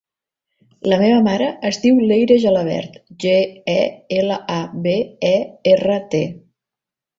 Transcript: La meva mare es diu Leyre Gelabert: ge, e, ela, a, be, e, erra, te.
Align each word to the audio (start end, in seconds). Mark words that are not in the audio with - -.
La 0.93 0.97
meva 1.01 1.19
mare 1.27 1.49
es 1.69 1.79
diu 1.83 1.99
Leyre 2.13 2.37
Gelabert: 2.45 2.97
ge, 3.25 3.35
e, 3.75 3.77
ela, 4.23 4.41
a, 4.57 4.59
be, 4.89 4.97
e, 5.33 5.35
erra, 5.77 6.03
te. 6.17 6.27